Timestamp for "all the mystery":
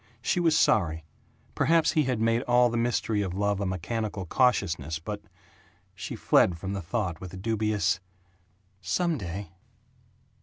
2.47-3.21